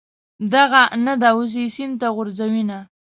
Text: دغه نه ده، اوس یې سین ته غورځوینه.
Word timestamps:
دغه 0.53 0.81
نه 1.05 1.13
ده، 1.21 1.29
اوس 1.35 1.51
یې 1.59 1.65
سین 1.75 1.91
ته 1.99 2.07
غورځوینه. 2.15 2.79